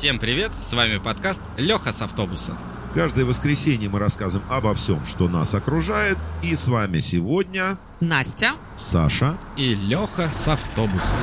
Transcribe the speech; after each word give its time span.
Всем 0.00 0.18
привет, 0.18 0.50
с 0.58 0.72
вами 0.72 0.96
подкаст 0.96 1.42
Леха 1.58 1.92
с 1.92 2.00
автобуса. 2.00 2.56
Каждое 2.94 3.26
воскресенье 3.26 3.90
мы 3.90 3.98
рассказываем 3.98 4.50
обо 4.50 4.72
всем, 4.72 5.04
что 5.04 5.28
нас 5.28 5.54
окружает. 5.54 6.16
И 6.42 6.56
с 6.56 6.68
вами 6.68 7.00
сегодня 7.00 7.76
Настя. 8.00 8.52
Саша. 8.78 9.38
И 9.58 9.74
Леха 9.74 10.30
с 10.32 10.48
автобуса. 10.48 11.16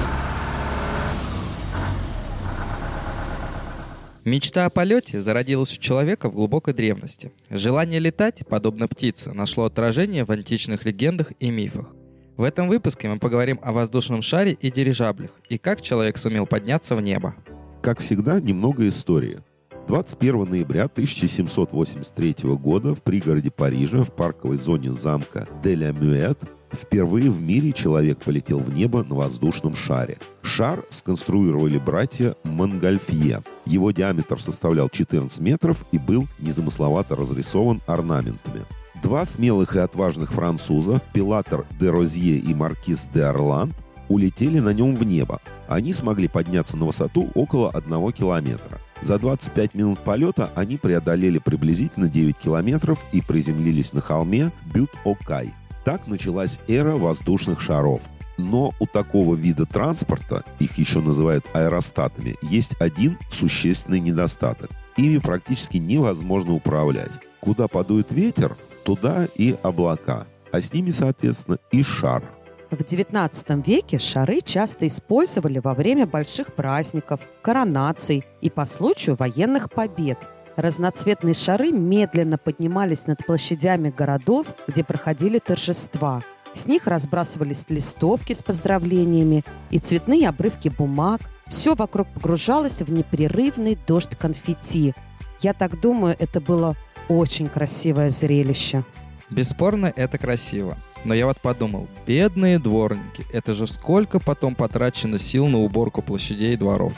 Мечта 4.26 4.65
о 4.65 4.69
полете 4.69 5.21
зародилась 5.21 5.75
у 5.75 5.81
человека 5.81 6.29
в 6.29 6.35
глубокой 6.35 6.75
древности. 6.75 7.31
Желание 7.49 7.99
летать, 7.99 8.44
подобно 8.47 8.87
птице, 8.87 9.33
нашло 9.33 9.65
отражение 9.65 10.23
в 10.23 10.29
античных 10.29 10.85
легендах 10.85 11.31
и 11.39 11.49
мифах. 11.49 11.87
В 12.35 12.44
этом 12.44 12.67
выпуске 12.67 13.09
мы 13.09 13.17
поговорим 13.17 13.59
о 13.63 13.71
воздушном 13.71 14.21
шаре 14.21 14.51
и 14.51 14.69
дирижаблях, 14.69 15.31
и 15.49 15.57
как 15.57 15.81
человек 15.81 16.20
сумел 16.20 16.45
подняться 16.45 16.95
в 16.95 17.02
небо. 17.02 17.34
Как 17.81 17.99
всегда, 17.99 18.40
немного 18.40 18.88
истории. 18.88 19.41
21 19.88 20.49
ноября 20.49 20.86
1783 20.86 22.36
года 22.55 22.94
в 22.94 23.02
пригороде 23.02 23.52
Парижа 23.52 24.03
в 24.03 24.12
парковой 24.12 24.58
зоне 24.58 24.91
замка 24.91 25.48
Деля 25.63 25.94
Мюэт 25.94 26.40
впервые 26.73 27.31
в 27.31 27.41
мире 27.41 27.72
человек 27.72 28.20
полетел 28.20 28.59
в 28.59 28.70
небо 28.70 29.03
на 29.03 29.16
воздушном 29.16 29.73
шаре. 29.73 30.17
Шар 30.41 30.84
сконструировали 30.90 31.77
братья 31.77 32.36
Монгольфье. 32.44 33.41
Его 33.66 33.91
диаметр 33.91 34.41
составлял 34.41 34.89
14 34.89 35.39
метров 35.39 35.86
и 35.94 35.98
был 35.98 36.28
незамысловато 36.39 37.16
разрисован 37.16 37.81
орнаментами. 37.88 38.66
Два 39.02 39.25
смелых 39.25 39.75
и 39.75 39.80
отважных 39.80 40.34
француза, 40.34 41.02
Пилатор 41.14 41.66
де 41.80 41.89
Розье 41.89 42.38
и 42.38 42.53
Маркиз 42.53 43.08
де 43.14 43.23
Орланд, 43.23 43.73
улетели 44.09 44.59
на 44.59 44.73
нем 44.73 44.95
в 44.95 45.03
небо. 45.03 45.41
Они 45.67 45.93
смогли 45.93 46.27
подняться 46.27 46.77
на 46.77 46.85
высоту 46.85 47.29
около 47.35 47.70
одного 47.70 48.11
километра. 48.11 48.80
За 49.02 49.19
25 49.19 49.75
минут 49.75 50.00
полета 50.00 50.52
они 50.55 50.77
преодолели 50.77 51.38
приблизительно 51.38 52.09
9 52.09 52.38
километров 52.38 53.03
и 53.11 53.22
приземлились 53.22 53.94
на 53.94 54.02
холме 54.02 54.52
Бют-Окай. 54.73 55.53
Так 55.85 56.08
началась 56.08 56.59
эра 56.67 56.95
воздушных 56.95 57.61
шаров. 57.61 58.02
Но 58.38 58.73
у 58.80 58.85
такого 58.85 59.35
вида 59.35 59.66
транспорта, 59.66 60.44
их 60.59 60.78
еще 60.78 61.00
называют 61.00 61.45
аэростатами, 61.53 62.35
есть 62.44 62.75
один 62.80 63.17
существенный 63.31 64.00
недостаток. 64.00 64.69
Ими 64.95 65.17
практически 65.17 65.78
невозможно 65.78 66.53
управлять. 66.53 67.13
Куда 67.39 67.67
подует 67.67 68.11
ветер, 68.11 68.55
туда 68.83 69.28
и 69.35 69.55
облака. 69.63 70.28
А 70.52 70.61
с 70.61 70.73
ними, 70.73 70.91
соответственно, 70.91 71.58
и 71.72 71.83
шар– 71.83 72.23
в 72.69 72.81
XIX 72.81 73.63
веке 73.65 73.97
шары 73.97 74.41
часто 74.41 74.87
использовали 74.87 75.59
во 75.59 75.73
время 75.73 76.05
больших 76.05 76.53
праздников, 76.53 77.21
коронаций 77.41 78.23
и 78.41 78.49
по 78.49 78.65
случаю 78.65 79.15
военных 79.15 79.69
побед. 79.69 80.17
Разноцветные 80.57 81.33
шары 81.33 81.71
медленно 81.71 82.38
поднимались 82.38 83.07
над 83.07 83.25
площадями 83.25 83.89
городов, 83.89 84.47
где 84.67 84.83
проходили 84.83 85.39
торжества. 85.39 86.21
С 86.53 86.65
них 86.65 86.88
разбрасывались 86.88 87.65
листовки 87.69 88.33
с 88.33 88.41
поздравлениями 88.41 89.45
и 89.69 89.79
цветные 89.79 90.27
обрывки 90.27 90.69
бумаг. 90.69 91.21
Все 91.47 91.75
вокруг 91.75 92.07
погружалось 92.09 92.81
в 92.81 92.91
непрерывный 92.91 93.77
дождь 93.88 94.15
конфетти. 94.17 94.93
Я 95.39 95.53
так 95.53 95.79
думаю, 95.79 96.15
это 96.17 96.41
было 96.41 96.75
очень 97.07 97.47
красивое 97.47 98.09
зрелище. 98.09 98.83
Бесспорно, 99.29 99.93
это 99.95 100.17
красиво. 100.17 100.75
Но 101.08 101.13
я 101.13 101.25
вот 101.25 101.39
подумал, 101.39 101.88
бедные 102.05 102.59
дворники, 102.59 103.23
это 103.31 103.53
же 103.53 103.66
сколько 103.66 104.19
потом 104.19 104.55
потрачено 104.55 105.17
сил 105.17 105.47
на 105.47 105.59
уборку 105.59 106.02
площадей 106.02 106.55
и 106.55 106.58
дворов. 106.58 106.91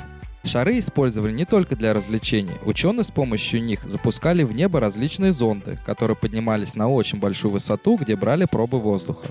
Шары 0.44 0.80
использовали 0.80 1.32
не 1.32 1.46
только 1.46 1.76
для 1.76 1.94
развлечений. 1.94 2.56
Ученые 2.66 3.04
с 3.04 3.12
помощью 3.12 3.62
них 3.64 3.84
запускали 3.84 4.42
в 4.42 4.52
небо 4.52 4.80
различные 4.80 5.32
зонды, 5.32 5.78
которые 5.86 6.18
поднимались 6.18 6.76
на 6.76 6.90
очень 6.90 7.20
большую 7.20 7.52
высоту, 7.52 7.98
где 7.98 8.16
брали 8.16 8.46
пробы 8.46 8.80
воздуха. 8.80 9.28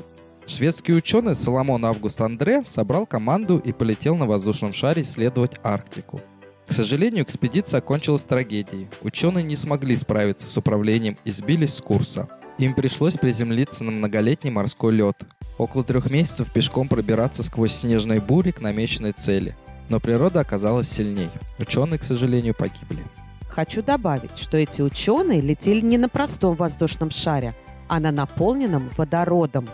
Шведский 0.47 0.93
ученый 0.93 1.34
Соломон 1.34 1.84
Август 1.84 2.21
Андре 2.21 2.62
собрал 2.65 3.05
команду 3.05 3.59
и 3.59 3.72
полетел 3.72 4.15
на 4.15 4.27
воздушном 4.27 4.72
шаре 4.72 5.03
исследовать 5.03 5.56
Арктику. 5.65 6.21
К 6.69 6.72
сожалению, 6.72 7.25
экспедиция 7.25 7.78
окончилась 7.78 8.22
трагедией. 8.22 8.89
Ученые 9.03 9.43
не 9.43 9.56
смогли 9.56 9.97
справиться 9.97 10.47
с 10.47 10.56
управлением 10.56 11.16
и 11.25 11.31
сбились 11.31 11.75
с 11.75 11.81
курса. 11.81 12.28
Им 12.59 12.75
пришлось 12.75 13.17
приземлиться 13.17 13.85
на 13.85 13.93
многолетний 13.93 14.51
морской 14.51 14.93
лед. 14.93 15.17
Около 15.59 15.85
трех 15.85 16.11
месяцев 16.11 16.53
пешком 16.53 16.89
пробираться 16.89 17.45
сквозь 17.45 17.73
снежные 17.73 18.21
бури 18.21 18.51
к 18.51 18.61
намеченной 18.61 19.13
цели. 19.13 19.55
Но 19.89 20.01
природа 20.01 20.41
оказалась 20.41 20.91
сильней. 20.91 21.31
Ученые, 21.61 22.01
к 22.01 22.03
сожалению, 22.03 22.55
погибли. 22.55 23.05
Хочу 23.49 23.81
добавить, 23.81 24.37
что 24.37 24.57
эти 24.57 24.83
ученые 24.83 25.41
летели 25.41 25.81
не 25.81 25.99
на 25.99 26.09
простом 26.09 26.57
воздушном 26.57 27.13
шаре, 27.13 27.55
а 27.87 28.01
на 28.01 28.11
наполненном 28.11 28.91
водородом. 28.97 29.69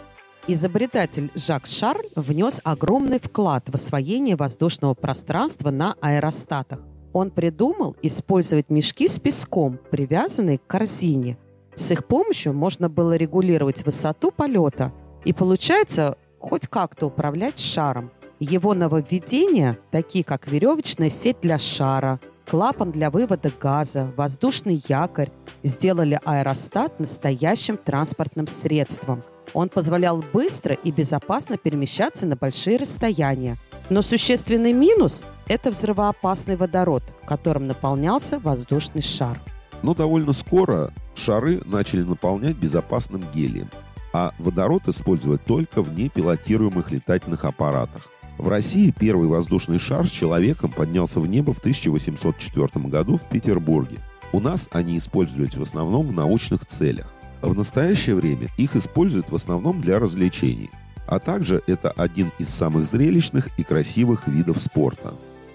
Изобретатель 0.47 1.31
Жак 1.35 1.67
Шарль 1.67 2.07
внес 2.17 2.61
огромный 2.65 3.19
вклад 3.19 3.65
в 3.67 3.75
освоение 3.75 4.37
воздушного 4.37 4.93
пространства 4.93 5.71
на 5.71 5.95
аэростатах. 6.03 6.81
Он 7.15 7.31
придумал 7.31 7.97
использовать 8.03 8.69
мешки 8.69 9.09
с 9.09 9.19
песком, 9.19 9.79
привязанные 9.91 10.59
к 10.59 10.67
корзине– 10.67 11.39
с 11.77 11.91
их 11.91 12.07
помощью 12.07 12.53
можно 12.53 12.89
было 12.89 13.17
регулировать 13.17 13.85
высоту 13.85 14.31
полета 14.31 14.93
и, 15.25 15.33
получается, 15.33 16.17
хоть 16.39 16.69
как-то 16.69 17.07
управлять 17.07 17.59
шаром. 17.59 18.11
Его 18.39 18.75
нововведения, 18.75 19.79
такие 19.91 20.25
как 20.25 20.47
веревочная 20.47 21.09
сеть 21.09 21.39
для 21.41 21.59
шара, 21.59 22.21
клапан 22.47 22.93
для 22.93 23.11
вывода 23.11 23.51
газа, 23.59 24.13
воздушный 24.17 24.83
якорь, 24.89 25.31
сделали 25.63 26.21
аэростат 26.25 27.01
настоящим 27.01 27.77
транспортным 27.77 28.47
средством. 28.47 29.23
Он 29.53 29.69
позволял 29.69 30.23
быстро 30.33 30.75
и 30.75 30.91
безопасно 30.91 31.57
перемещаться 31.57 32.27
на 32.27 32.37
большие 32.37 32.77
расстояния. 32.77 33.57
Но 33.89 34.03
существенный 34.03 34.73
минус– 34.73 35.25
это 35.49 35.71
взрывоопасный 35.71 36.57
водород, 36.57 37.03
которым 37.27 37.67
наполнялся 37.67 38.39
воздушный 38.39 39.03
шар. 39.03 39.41
Но 39.85 39.93
довольно 39.93 40.33
скоро 40.33 40.95
шары 41.15 41.61
начали 41.67 42.05
наполнять 42.05 42.57
безопасным 42.57 43.23
гелием, 43.35 43.69
а 44.15 44.33
водород 44.39 44.89
использовать 44.89 45.45
только 45.45 45.83
в 45.83 45.93
непилотируемых 45.93 46.91
летательных 46.91 47.45
аппаратах. 47.45 48.09
В 48.39 48.49
России 48.49 48.95
первый 48.99 49.29
воздушный 49.29 49.79
шар 49.79 50.07
с 50.07 50.11
человеком 50.11 50.73
поднялся 50.73 51.21
в 51.21 51.27
небо 51.27 51.53
в 51.53 51.59
1804 51.59 52.87
году 52.87 53.19
в 53.19 53.29
Петербурге. 53.29 53.99
У 54.33 54.41
нас 54.41 54.71
они 54.73 54.97
использовались 54.97 55.55
в 55.55 55.61
основном 55.61 56.07
в 56.07 56.15
научных 56.15 56.65
целях. 56.65 57.13
В 57.43 57.55
настоящее 57.55 58.17
время 58.17 58.49
их 58.57 58.77
используют 58.77 59.31
в 59.31 59.35
основном 59.35 59.83
для 59.83 59.99
развлечений. 59.99 60.71
А 61.07 61.19
также 61.19 61.63
это 61.67 61.91
один 61.91 62.33
из 62.39 62.49
самых 62.49 62.87
зрелищных 62.87 63.51
и 63.59 63.63
красивых 63.63 64.29
видов 64.29 64.63
спорта. 64.63 65.13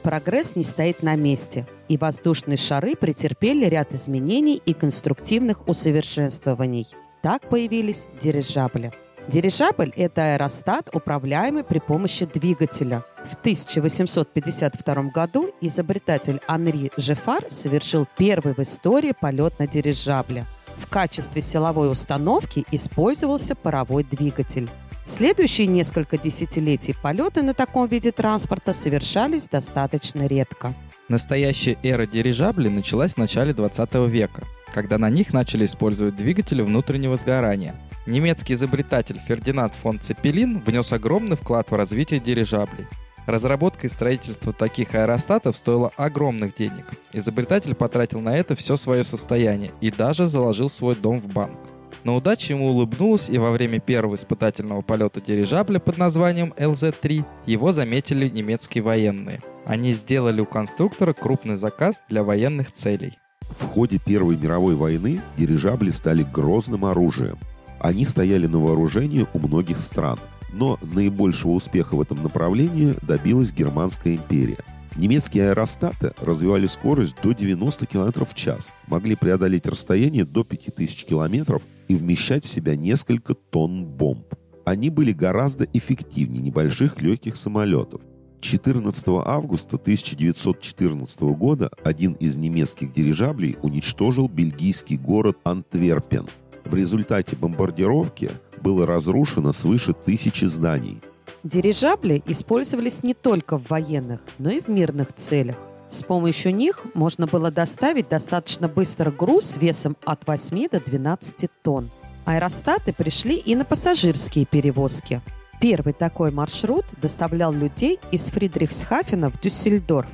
Прогресс 0.10 0.56
не 0.56 0.64
стоит 0.64 1.04
на 1.04 1.16
месте, 1.16 1.68
и 1.88 1.96
воздушные 1.96 2.58
шары 2.58 2.96
претерпели 2.96 3.68
ряд 3.68 3.94
изменений 3.94 4.60
и 4.66 4.74
конструктивных 4.74 5.68
усовершенствований. 5.68 6.88
Так 7.22 7.48
появились 7.48 8.08
дирижабли. 8.20 8.92
Дирижабль– 9.28 9.92
это 9.96 10.34
аэростат, 10.34 10.90
управляемый 10.96 11.64
при 11.64 11.78
помощи 11.78 12.26
двигателя. 12.26 13.06
В 13.24 13.36
1852 13.36 14.96
году 15.14 15.52
изобретатель 15.62 16.42
Анри 16.48 16.92
Жефар 16.98 17.44
совершил 17.48 18.08
первый 18.18 18.56
в 18.56 18.60
истории 18.60 19.12
полет 19.12 19.60
на 19.60 19.68
дирижабле. 19.68 20.46
В 20.78 20.88
качестве 20.90 21.44
силовой 21.44 21.92
установки 21.92 22.66
использовался 22.72 23.54
паровой 23.54 24.04
двигатель. 24.06 24.70
Следующие 25.04 25.68
несколько 25.68 26.18
десятилетий 26.18 26.94
полеты 26.94 27.42
на 27.42 27.54
таком 27.54 27.88
виде 27.88 28.12
транспорта 28.12 28.74
совершались 28.74 29.48
достаточно 29.48 30.28
редко. 30.28 30.76
Настоящая 31.08 31.78
эра 31.82 32.06
дирижаблей 32.06 32.70
началась 32.70 33.14
в 33.14 33.18
начале 33.18 33.54
20 33.54 33.96
века, 34.08 34.44
когда 34.74 34.98
на 34.98 35.10
них 35.10 35.34
начали 35.34 35.66
использовать 35.66 36.16
двигатели 36.16 36.62
внутреннего 36.62 37.18
сгорания. 37.18 37.76
Немецкий 38.06 38.54
изобретатель 38.54 39.18
Фердинанд 39.18 39.74
фон 39.74 40.00
Цепелин 40.00 40.60
внес 40.60 40.94
огромный 40.94 41.36
вклад 41.36 41.72
в 41.72 41.76
развитие 41.76 42.20
дирижаблей. 42.20 42.88
Разработка 43.26 43.88
и 43.88 43.90
строительство 43.90 44.54
таких 44.54 44.96
аэростатов 44.96 45.58
стоило 45.58 45.92
огромных 45.98 46.56
денег. 46.56 46.86
Изобретатель 47.14 47.76
потратил 47.76 48.22
на 48.22 48.36
это 48.36 48.56
все 48.56 48.78
свое 48.78 49.04
состояние 49.04 49.72
и 49.82 49.92
даже 49.92 50.26
заложил 50.26 50.70
свой 50.70 50.96
дом 50.96 51.20
в 51.20 51.28
банк. 51.28 51.60
Но 52.04 52.16
удача 52.16 52.54
ему 52.54 52.70
улыбнулась, 52.70 53.30
и 53.30 53.38
во 53.38 53.52
время 53.52 53.80
первого 53.80 54.16
испытательного 54.16 54.82
полета 54.82 55.22
дирижабля 55.22 55.80
под 55.80 55.98
названием 55.98 56.54
ЛЗ-3 56.58 57.26
его 57.46 57.72
заметили 57.72 58.30
немецкие 58.30 58.84
военные. 58.84 59.42
Они 59.66 59.92
сделали 59.94 60.42
у 60.42 60.46
конструктора 60.46 61.14
крупный 61.14 61.56
заказ 61.56 62.04
для 62.10 62.24
военных 62.24 62.72
целей. 62.72 63.14
В 63.42 63.66
ходе 63.66 64.00
Первой 64.00 64.38
мировой 64.38 64.76
войны 64.76 65.22
дирижабли 65.38 65.90
стали 65.90 66.24
грозным 66.24 66.86
оружием. 66.86 67.38
Они 67.80 68.06
стояли 68.06 68.48
на 68.48 68.60
вооружении 68.60 69.26
у 69.34 69.40
многих 69.40 69.78
стран. 69.78 70.20
Но 70.52 70.80
наибольшего 70.82 71.52
успеха 71.52 71.96
в 71.96 72.02
этом 72.02 72.24
направлении 72.24 72.96
добилась 73.04 73.52
Германская 73.52 74.16
империя. 74.16 74.64
Немецкие 75.00 75.52
аэростаты 75.52 76.14
развивали 76.20 76.66
скорость 76.66 77.16
до 77.24 77.32
90 77.32 77.86
км 77.86 78.26
в 78.26 78.34
час, 78.34 78.70
могли 78.88 79.16
преодолеть 79.16 79.66
расстояние 79.66 80.26
до 80.26 80.44
5000 80.44 81.06
км 81.06 81.62
и 81.88 81.96
вмещать 81.96 82.44
в 82.44 82.50
себя 82.50 82.76
несколько 82.76 83.34
тонн 83.34 83.86
бомб. 83.86 84.26
Они 84.66 84.90
были 84.90 85.14
гораздо 85.14 85.64
эффективнее 85.72 86.42
небольших 86.42 87.02
легких 87.02 87.38
самолетов. 87.38 88.02
14 88.42 89.06
августа 89.24 89.78
1914 89.78 91.22
года 91.22 91.72
один 91.82 92.12
из 92.14 92.38
немецких 92.38 92.92
дирижаблей 92.92 93.58
уничтожил 93.62 94.28
бельгийский 94.28 94.98
город 94.98 95.38
Антверпен. 95.46 96.28
В 96.66 96.76
результате 96.76 97.38
бомбардировки 97.38 98.32
было 98.62 98.86
разрушено 98.86 99.54
свыше 99.54 99.94
тысячи 99.94 100.44
зданий. 100.44 101.00
Дирижабли 101.44 102.22
использовались 102.26 103.04
не 103.04 103.14
только 103.14 103.58
в 103.58 103.70
военных, 103.70 104.22
но 104.38 104.50
и 104.50 104.62
в 104.62 104.68
мирных 104.68 105.14
целях. 105.14 105.56
С 105.90 106.04
помощью 106.04 106.54
них 106.54 106.86
можно 106.94 107.26
было 107.26 107.50
доставить 107.50 108.10
достаточно 108.10 108.68
быстро 108.68 109.10
груз 109.10 109.58
весом 109.58 109.98
от 110.06 110.28
8 110.28 110.70
до 110.70 110.80
12 110.80 111.50
тонн. 111.64 111.90
Аэростаты 112.26 112.94
пришли 112.94 113.36
и 113.36 113.56
на 113.56 113.66
пассажирские 113.66 114.46
перевозки. 114.46 115.22
Первый 115.60 115.94
такой 115.94 116.32
маршрут 116.32 116.86
доставлял 117.02 117.52
людей 117.52 118.00
из 118.12 118.26
Фридрихсхафена 118.26 119.30
в 119.30 119.42
Дюссельдорф. 119.42 120.10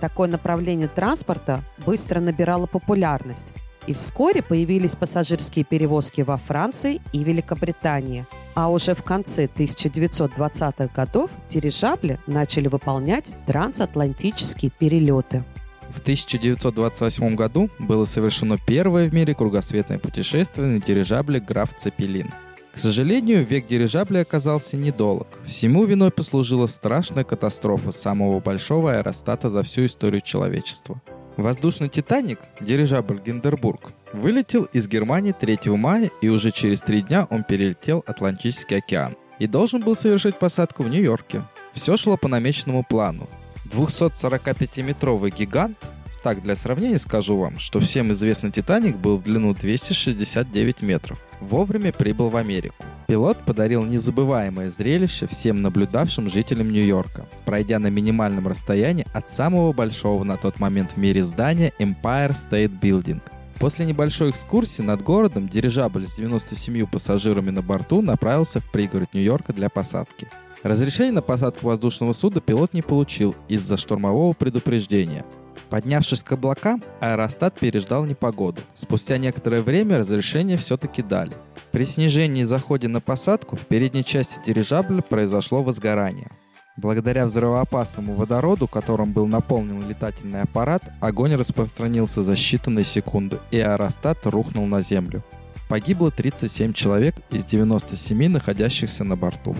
Такое 0.00 0.28
направление 0.28 0.86
транспорта 0.86 1.62
быстро 1.84 2.20
набирало 2.20 2.66
популярность, 2.66 3.52
и 3.88 3.94
вскоре 3.94 4.42
появились 4.42 4.94
пассажирские 4.94 5.64
перевозки 5.64 6.20
во 6.20 6.36
Франции 6.36 7.00
и 7.12 7.24
Великобритании– 7.24 8.24
а 8.58 8.68
уже 8.70 8.96
в 8.96 9.04
конце 9.04 9.44
1920-х 9.44 10.88
годов 10.92 11.30
дирижабли 11.48 12.18
начали 12.26 12.66
выполнять 12.66 13.36
трансатлантические 13.46 14.72
перелеты. 14.76 15.44
В 15.90 16.00
1928 16.00 17.36
году 17.36 17.70
было 17.78 18.04
совершено 18.04 18.58
первое 18.58 19.08
в 19.08 19.14
мире 19.14 19.32
кругосветное 19.36 20.00
путешествие 20.00 20.66
на 20.66 20.80
дирижабле 20.80 21.38
«Граф 21.38 21.70
Цепелин». 21.78 22.32
К 22.72 22.78
сожалению, 22.78 23.46
век 23.46 23.68
дирижабля 23.68 24.22
оказался 24.22 24.76
недолг. 24.76 25.28
Всему 25.44 25.84
виной 25.84 26.10
послужила 26.10 26.66
страшная 26.66 27.22
катастрофа 27.22 27.92
самого 27.92 28.40
большого 28.40 28.96
аэростата 28.96 29.50
за 29.50 29.62
всю 29.62 29.86
историю 29.86 30.20
человечества– 30.20 31.00
Воздушный 31.38 31.88
«Титаник», 31.88 32.40
дирижабль 32.60 33.20
«Гиндербург», 33.24 33.92
вылетел 34.12 34.64
из 34.72 34.88
Германии 34.88 35.30
3 35.30 35.70
мая, 35.76 36.10
и 36.20 36.28
уже 36.28 36.50
через 36.50 36.82
три 36.82 37.00
дня 37.00 37.28
он 37.30 37.44
перелетел 37.44 38.02
Атлантический 38.08 38.78
океан 38.78 39.16
и 39.38 39.46
должен 39.46 39.80
был 39.80 39.94
совершить 39.94 40.36
посадку 40.36 40.82
в 40.82 40.88
Нью-Йорке. 40.88 41.44
Все 41.74 41.96
шло 41.96 42.16
по 42.16 42.26
намеченному 42.26 42.82
плану. 42.82 43.28
245-метровый 43.72 45.30
гигант 45.30 45.78
так, 46.24 46.42
для 46.42 46.56
сравнения 46.56 46.98
скажу 46.98 47.36
вам, 47.38 47.60
что 47.60 47.78
всем 47.78 48.10
известный 48.10 48.50
«Титаник» 48.50 48.96
был 48.96 49.18
в 49.18 49.22
длину 49.22 49.54
269 49.54 50.82
метров. 50.82 51.20
Вовремя 51.40 51.92
прибыл 51.92 52.30
в 52.30 52.36
Америку. 52.36 52.84
Пилот 53.10 53.42
подарил 53.46 53.86
незабываемое 53.86 54.68
зрелище 54.68 55.26
всем 55.26 55.62
наблюдавшим 55.62 56.28
жителям 56.28 56.70
Нью-Йорка, 56.70 57.26
пройдя 57.46 57.78
на 57.78 57.86
минимальном 57.86 58.46
расстоянии 58.46 59.06
от 59.14 59.30
самого 59.30 59.72
большого 59.72 60.24
на 60.24 60.36
тот 60.36 60.60
момент 60.60 60.92
в 60.92 60.98
мире 60.98 61.22
здания 61.22 61.72
Empire 61.78 62.32
State 62.32 62.78
Building. 62.78 63.22
После 63.58 63.86
небольшой 63.86 64.28
экскурсии 64.28 64.82
над 64.82 65.00
городом 65.00 65.48
дирижабль 65.48 66.04
с 66.04 66.16
97 66.16 66.84
пассажирами 66.84 67.48
на 67.48 67.62
борту 67.62 68.02
направился 68.02 68.60
в 68.60 68.70
пригород 68.70 69.14
Нью-Йорка 69.14 69.54
для 69.54 69.70
посадки. 69.70 70.28
Разрешение 70.62 71.12
на 71.12 71.22
посадку 71.22 71.66
воздушного 71.66 72.12
суда 72.12 72.40
пилот 72.40 72.74
не 72.74 72.82
получил 72.82 73.34
из-за 73.48 73.78
штормового 73.78 74.34
предупреждения, 74.34 75.24
Поднявшись 75.70 76.22
к 76.22 76.32
облакам, 76.32 76.82
аэростат 77.00 77.58
переждал 77.58 78.04
непогоду. 78.04 78.62
Спустя 78.74 79.18
некоторое 79.18 79.62
время 79.62 79.98
разрешение 79.98 80.56
все-таки 80.56 81.02
дали. 81.02 81.34
При 81.72 81.84
снижении 81.84 82.42
и 82.42 82.44
заходе 82.44 82.88
на 82.88 83.00
посадку 83.00 83.56
в 83.56 83.66
передней 83.66 84.04
части 84.04 84.40
дирижабля 84.44 85.02
произошло 85.02 85.62
возгорание. 85.62 86.30
Благодаря 86.78 87.26
взрывоопасному 87.26 88.14
водороду, 88.14 88.68
которым 88.68 89.12
был 89.12 89.26
наполнен 89.26 89.86
летательный 89.88 90.42
аппарат, 90.42 90.82
огонь 91.00 91.34
распространился 91.34 92.22
за 92.22 92.34
считанные 92.34 92.84
секунды, 92.84 93.40
и 93.50 93.58
аэростат 93.58 94.24
рухнул 94.26 94.64
на 94.66 94.80
землю. 94.80 95.24
Погибло 95.68 96.10
37 96.10 96.72
человек 96.72 97.16
из 97.30 97.44
97 97.44 98.28
находящихся 98.28 99.04
на 99.04 99.16
борту. 99.16 99.56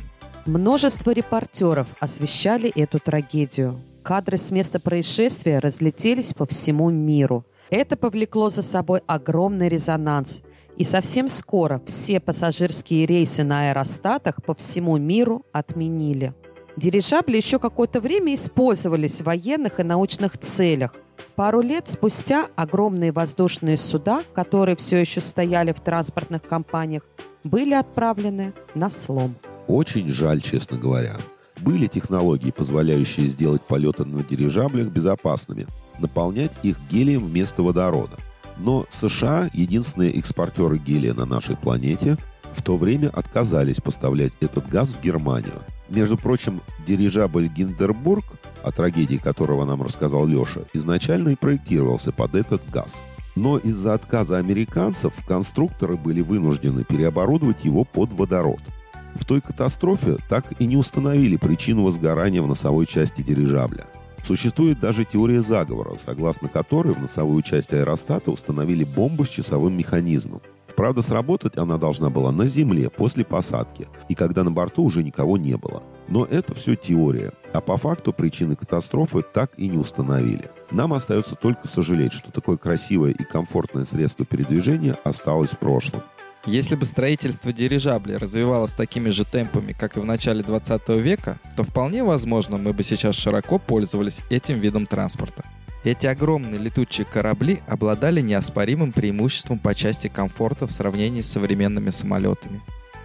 Множество 0.47 1.11
репортеров 1.11 1.89
освещали 2.01 2.71
эту 2.71 2.99
трагедию. 2.99 3.79
Кадры 4.09 4.39
с 4.39 4.51
места 4.51 4.81
происшествия 4.81 5.59
разлетелись 5.59 6.33
по 6.33 6.47
всему 6.47 6.89
миру. 6.89 7.45
Это 7.69 7.95
повлекло 7.95 8.49
за 8.49 8.63
собой 8.63 9.03
огромный 9.07 9.69
резонанс. 9.69 10.41
И 10.79 10.85
совсем 10.85 11.29
скоро 11.29 11.83
все 11.85 12.19
пассажирские 12.19 13.05
рейсы 13.05 13.45
на 13.45 13.69
аэростатах 13.69 14.43
по 14.43 14.55
всему 14.55 14.97
миру 14.97 15.45
отменили. 15.53 16.33
Дирижабли 16.79 17.37
еще 17.37 17.59
какое-то 17.59 18.01
время 18.01 18.33
использовались 18.33 19.21
в 19.21 19.25
военных 19.25 19.79
и 19.79 19.83
научных 19.83 20.39
целях. 20.39 20.95
Пару 21.37 21.61
лет 21.61 21.91
спустя 21.91 22.49
огромные 22.57 23.13
воздушные 23.13 23.77
суда, 23.77 24.23
которые 24.33 24.77
все 24.77 24.97
еще 24.97 25.21
стояли 25.21 25.73
в 25.73 25.81
транспортных 25.81 26.41
компаниях, 26.45 27.03
были 27.45 27.75
отправлены 27.75 28.55
на 28.75 28.89
слом. 28.89 29.37
Очень 29.67 30.09
жаль, 30.09 30.41
честно 30.41 30.79
говоря. 30.79 31.19
Были 31.61 31.87
технологии, 31.87 32.51
позволяющие 32.51 33.27
сделать 33.27 33.63
полеты 33.63 34.05
на 34.05 34.23
дирижаблях 34.23 34.89
безопасными, 34.89 35.67
наполнять 35.99 36.53
их 36.63 36.77
гелием 36.91 37.27
вместо 37.27 37.63
водорода. 37.63 38.17
Но 38.59 38.87
США, 38.91 39.51
единственные 39.53 40.19
экспортеры 40.19 40.79
гелия 40.79 41.15
на 41.15 41.25
нашей 41.25 41.57
планете, 41.57 42.17
в 42.53 42.63
то 42.63 42.77
время 42.77 43.09
отказались 43.09 43.81
поставлять 43.81 44.33
этот 44.41 44.69
газ 44.69 44.95
в 44.95 45.01
Германию. 45.01 45.55
Между 45.89 46.17
прочим, 46.17 46.61
дирижабль 46.87 47.49
Гиндербург, 47.49 48.25
о 48.63 48.73
трагедии 48.73 49.17
которого 49.17 49.65
нам 49.65 49.83
рассказал 49.83 50.27
Леша, 50.27 50.63
изначально 50.73 51.31
и 51.31 51.37
проектировался 51.37 52.13
под 52.13 52.35
этот 52.35 52.63
газ. 52.71 53.03
Но 53.37 53.59
из-за 53.59 53.95
отказа 53.95 54.39
американцев 54.39 55.15
конструкторы 55.27 55.97
были 55.97 56.21
вынуждены 56.21 56.85
переоборудовать 56.85 57.65
его 57.65 57.85
под 57.85 58.13
водород– 58.13 58.61
в 59.15 59.25
той 59.25 59.41
катастрофе 59.41 60.17
так 60.29 60.45
и 60.59 60.67
не 60.67 60.77
установили 60.77 61.37
причину 61.37 61.85
возгорания 61.85 62.43
в 62.43 62.47
носовой 62.47 62.87
части 62.87 63.23
дирижабля. 63.23 63.87
Существует 64.25 64.81
даже 64.81 65.05
теория 65.05 65.41
заговора, 65.41 65.97
согласно 65.97 66.49
которой 66.49 66.93
в 66.93 67.01
носовую 67.01 67.43
часть 67.43 67.73
аэростата 67.73 68.31
установили 68.31 68.85
бомбу 68.85 69.25
с 69.25 69.29
часовым 69.29 69.77
механизмом. 69.77 70.43
Правда, 70.77 71.03
сработать 71.03 71.57
она 71.57 71.77
должна 71.77 72.09
была 72.09 72.31
на 72.31 72.47
земле 72.47 72.89
после 72.89 73.25
посадки, 73.25 73.89
и 74.09 74.15
когда 74.15 74.45
на 74.45 74.53
борту 74.53 74.85
уже 74.85 75.03
никого 75.03 75.37
не 75.37 75.57
было. 75.57 75.83
Но 76.07 76.25
это 76.25 76.55
все 76.55 76.77
теория, 76.77 77.33
а 77.53 77.61
по 77.61 77.77
факту 77.77 78.13
причины 78.13 78.55
катастрофы 78.55 79.23
так 79.23 79.51
и 79.57 79.69
не 79.69 79.77
установили. 79.77 80.51
Нам 80.71 80.93
остается 80.93 81.35
только 81.35 81.67
сожалеть, 81.67 82.13
что 82.13 82.31
такое 82.31 82.57
красивое 82.57 83.11
и 83.11 83.25
комфортное 83.25 83.85
средство 83.85 84.25
передвижения 84.25 84.97
осталось 85.03 85.51
в 85.51 85.59
прошлом. 85.59 86.03
Если 86.47 86.77
бы 86.77 86.87
строительство 86.87 87.53
дирижаблей 87.53 88.17
развивалось 88.17 88.73
такими 88.73 89.11
же 89.11 89.25
темпами, 89.25 89.73
как 89.73 89.97
и 89.97 90.01
в 90.01 90.05
начале 90.05 90.43
20 90.43 90.89
века, 90.91 91.39
то 91.57 91.63
вполне 91.63 92.05
возможно 92.05 92.57
мы 92.57 92.73
бы 92.73 92.83
сейчас 92.83 93.17
широко 93.17 93.59
пользовались 93.59 94.23
этим 94.31 94.61
видом 94.61 94.87
транспорта. 94.87 95.45
Эти 95.85 96.07
огромные 96.07 96.59
летучие 96.59 97.07
корабли 97.07 97.61
обладали 97.67 98.21
неоспоримым 98.21 98.93
преимуществом 98.93 99.59
по 99.59 99.75
части 99.75 100.09
комфорта 100.09 100.67
в 100.67 100.73
сравнении 100.73 101.21
с 101.21 101.31
современными 101.31 101.91
самолетами. 101.91 102.61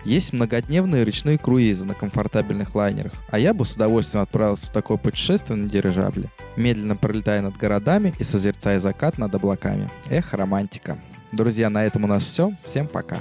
Есть 0.05 0.33
многодневные 0.33 1.05
речные 1.05 1.37
круизы 1.37 1.85
на 1.85 1.93
комфортабельных 1.93 2.75
лайнерах, 2.75 3.13
а 3.29 3.39
я 3.39 3.53
бы 3.53 3.63
с 3.63 3.75
удовольствием 3.75 4.23
отправился 4.23 4.67
в 4.67 4.73
такое 4.73 4.97
путешествие 4.97 5.55
на 5.55 5.69
дирижабле, 5.69 6.29
медленно 6.57 6.97
пролетая 6.97 7.41
над 7.41 7.55
городами 7.55 8.13
и 8.19 8.23
созерцая 8.23 8.79
закат 8.79 9.17
над 9.17 9.33
облаками. 9.33 9.89
Эх, 10.09 10.33
романтика. 10.33 10.99
Друзья, 11.33 11.71
на 11.71 11.83
этом 11.83 12.03
у 12.03 12.07
нас 12.07 12.23
все. 12.23 12.51
Всем 12.63 12.87
пока. 12.87 13.17